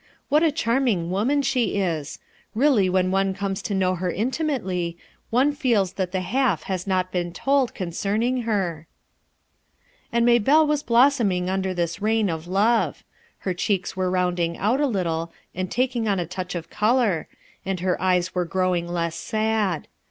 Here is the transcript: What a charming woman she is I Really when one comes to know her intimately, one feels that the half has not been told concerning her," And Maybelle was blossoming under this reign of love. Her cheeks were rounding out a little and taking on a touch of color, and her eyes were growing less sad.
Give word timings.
What 0.29 0.41
a 0.41 0.51
charming 0.51 1.11
woman 1.11 1.43
she 1.43 1.77
is 1.79 2.17
I 2.23 2.25
Really 2.59 2.89
when 2.89 3.11
one 3.11 3.35
comes 3.35 3.61
to 3.61 3.75
know 3.75 3.93
her 3.93 4.11
intimately, 4.11 4.97
one 5.29 5.51
feels 5.53 5.93
that 5.93 6.11
the 6.11 6.21
half 6.21 6.63
has 6.63 6.87
not 6.87 7.11
been 7.11 7.31
told 7.31 7.75
concerning 7.75 8.41
her," 8.41 8.87
And 10.11 10.25
Maybelle 10.25 10.65
was 10.65 10.81
blossoming 10.81 11.51
under 11.51 11.71
this 11.75 12.01
reign 12.01 12.31
of 12.31 12.47
love. 12.47 13.03
Her 13.41 13.53
cheeks 13.53 13.95
were 13.95 14.09
rounding 14.09 14.57
out 14.57 14.81
a 14.81 14.87
little 14.87 15.31
and 15.53 15.69
taking 15.69 16.07
on 16.07 16.19
a 16.19 16.25
touch 16.25 16.55
of 16.55 16.71
color, 16.71 17.27
and 17.63 17.79
her 17.81 18.01
eyes 18.01 18.33
were 18.33 18.43
growing 18.45 18.87
less 18.87 19.15
sad. 19.15 19.87